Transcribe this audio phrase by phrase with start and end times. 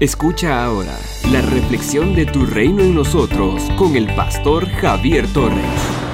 [0.00, 0.98] Escucha ahora
[1.30, 5.62] la reflexión de tu reino en nosotros con el pastor Javier Torres.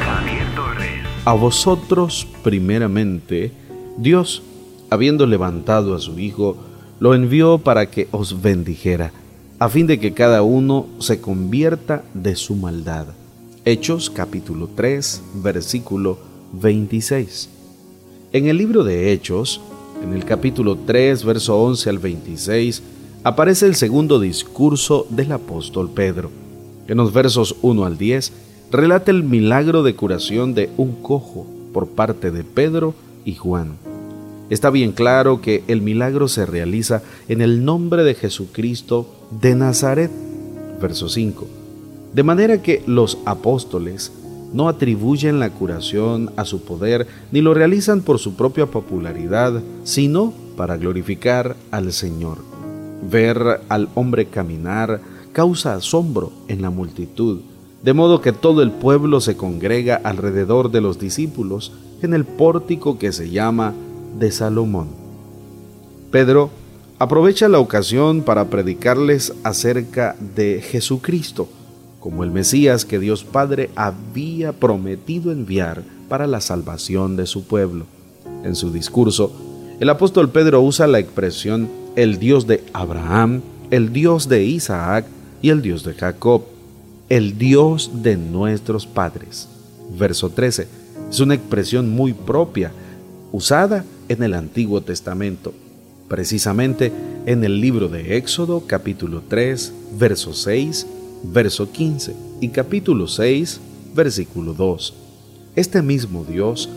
[0.00, 1.04] Javier Torres.
[1.24, 3.53] A vosotros, primeramente,
[3.96, 4.43] Dios,
[4.91, 6.57] habiendo levantado a su Hijo,
[6.99, 9.12] lo envió para que os bendijera,
[9.61, 13.07] a fin de que cada uno se convierta de su maldad.
[13.64, 16.18] Hechos capítulo 3, versículo
[16.55, 17.50] 26.
[18.32, 19.61] En el libro de Hechos,
[20.03, 22.82] en el capítulo 3, verso 11 al 26,
[23.27, 26.30] aparece el segundo discurso del apóstol Pedro.
[26.87, 28.32] En los versos 1 al 10
[28.70, 33.73] relata el milagro de curación de un cojo por parte de Pedro y Juan.
[34.48, 40.12] Está bien claro que el milagro se realiza en el nombre de Jesucristo de Nazaret.
[40.80, 41.48] Verso 5.
[42.15, 44.12] De manera que los apóstoles
[44.52, 50.32] no atribuyen la curación a su poder ni lo realizan por su propia popularidad, sino
[50.56, 52.55] para glorificar al Señor.
[53.10, 55.01] Ver al hombre caminar
[55.33, 57.41] causa asombro en la multitud,
[57.82, 62.99] de modo que todo el pueblo se congrega alrededor de los discípulos en el pórtico
[62.99, 63.74] que se llama
[64.19, 64.88] de Salomón.
[66.10, 66.50] Pedro
[66.99, 71.49] aprovecha la ocasión para predicarles acerca de Jesucristo,
[72.00, 77.84] como el Mesías que Dios Padre había prometido enviar para la salvación de su pueblo.
[78.44, 79.32] En su discurso,
[79.81, 83.41] el apóstol Pedro usa la expresión el Dios de Abraham,
[83.71, 85.06] el Dios de Isaac
[85.43, 86.43] y el Dios de Jacob,
[87.09, 89.49] el Dios de nuestros padres.
[89.99, 90.69] Verso 13.
[91.11, 92.71] Es una expresión muy propia,
[93.33, 95.55] usada en el Antiguo Testamento,
[96.09, 96.93] precisamente
[97.25, 100.87] en el libro de Éxodo capítulo 3, verso 6,
[101.25, 103.61] verso 15 y capítulo 6,
[103.94, 104.94] versículo 2.
[105.56, 106.69] Este mismo Dios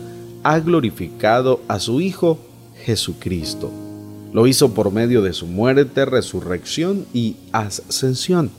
[0.42, 2.38] ha glorificado a su Hijo
[2.84, 3.89] Jesucristo
[4.32, 8.50] lo hizo por medio de su muerte, resurrección y ascensión.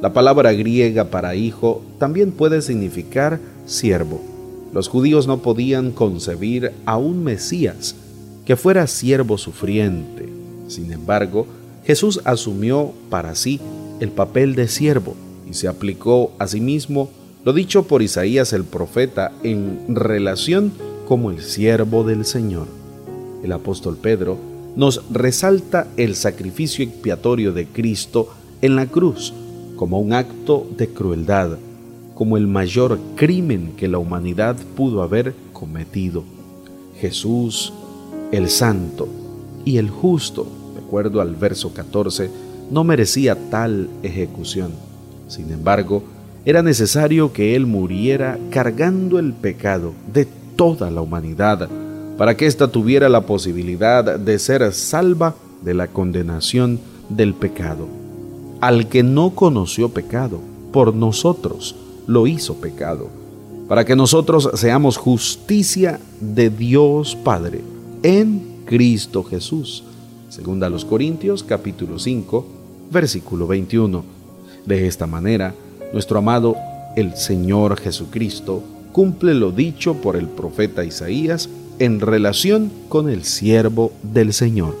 [0.00, 4.20] La palabra griega para hijo también puede significar siervo.
[4.72, 7.94] Los judíos no podían concebir a un Mesías
[8.44, 10.28] que fuera siervo sufriente.
[10.68, 11.46] Sin embargo,
[11.84, 13.60] Jesús asumió para sí
[14.00, 15.14] el papel de siervo
[15.48, 17.10] y se aplicó a sí mismo
[17.44, 20.72] lo dicho por Isaías el profeta en relación
[21.06, 22.66] como el siervo del Señor.
[23.42, 24.38] El apóstol Pedro
[24.76, 28.28] nos resalta el sacrificio expiatorio de Cristo
[28.60, 29.32] en la cruz
[29.76, 31.58] como un acto de crueldad,
[32.14, 36.24] como el mayor crimen que la humanidad pudo haber cometido.
[37.00, 37.72] Jesús,
[38.30, 39.08] el santo
[39.64, 42.30] y el justo, de acuerdo al verso 14,
[42.70, 44.72] no merecía tal ejecución.
[45.28, 46.04] Sin embargo,
[46.44, 51.68] era necesario que Él muriera cargando el pecado de toda la humanidad
[52.16, 57.88] para que ésta tuviera la posibilidad de ser salva de la condenación del pecado.
[58.60, 60.40] Al que no conoció pecado,
[60.72, 61.74] por nosotros
[62.06, 63.08] lo hizo pecado,
[63.68, 67.62] para que nosotros seamos justicia de Dios Padre
[68.02, 69.84] en Cristo Jesús.
[70.28, 72.46] Segunda los Corintios capítulo 5,
[72.90, 74.04] versículo 21.
[74.66, 75.54] De esta manera,
[75.92, 76.56] nuestro amado
[76.96, 81.48] el Señor Jesucristo cumple lo dicho por el profeta Isaías
[81.78, 84.76] en relación con el siervo del Señor.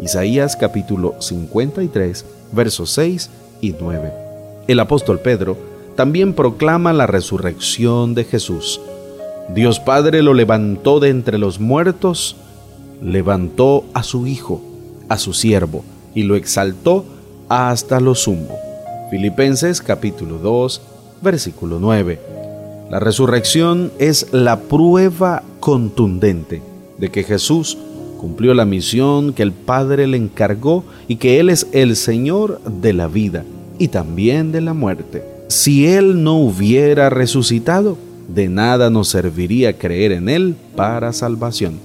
[0.00, 3.30] Isaías capítulo 53, versos 6
[3.60, 4.12] y 9.
[4.68, 5.56] El apóstol Pedro
[5.96, 8.80] también proclama la resurrección de Jesús.
[9.54, 12.36] Dios Padre lo levantó de entre los muertos,
[13.02, 14.60] levantó a su Hijo,
[15.08, 15.84] a su siervo,
[16.14, 17.04] y lo exaltó
[17.48, 18.58] hasta lo sumo.
[19.10, 20.82] Filipenses capítulo 2,
[21.22, 22.35] versículo 9.
[22.90, 26.62] La resurrección es la prueba contundente
[26.98, 27.76] de que Jesús
[28.20, 32.92] cumplió la misión que el Padre le encargó y que Él es el Señor de
[32.92, 33.44] la vida
[33.80, 35.24] y también de la muerte.
[35.48, 37.98] Si Él no hubiera resucitado,
[38.28, 41.80] de nada nos serviría creer en Él para salvación.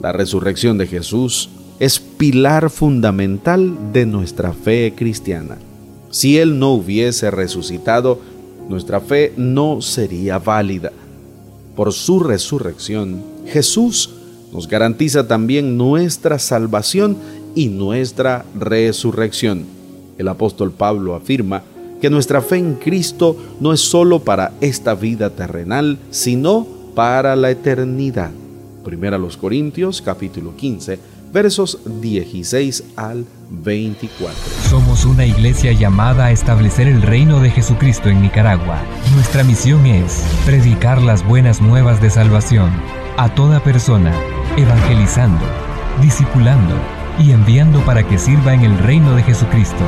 [0.00, 5.58] La resurrección de Jesús es pilar fundamental de nuestra fe cristiana.
[6.10, 8.20] Si Él no hubiese resucitado,
[8.68, 10.92] nuestra fe no sería válida.
[11.76, 14.10] Por su resurrección, Jesús
[14.52, 17.16] nos garantiza también nuestra salvación
[17.54, 19.64] y nuestra resurrección.
[20.18, 21.62] El apóstol Pablo afirma
[22.00, 27.50] que nuestra fe en Cristo no es sólo para esta vida terrenal, sino para la
[27.50, 28.30] eternidad.
[28.84, 34.32] Primera los Corintios capítulo 15 versos 16 al 24.
[34.70, 38.80] Somos una iglesia llamada a establecer el reino de Jesucristo en Nicaragua.
[39.14, 42.70] Nuestra misión es predicar las buenas nuevas de salvación
[43.16, 44.14] a toda persona,
[44.56, 45.44] evangelizando,
[46.00, 46.76] discipulando
[47.18, 49.84] y enviando para que sirva en el reino de Jesucristo.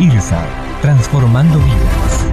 [0.00, 0.44] IRSA,
[0.82, 2.24] transformando vidas.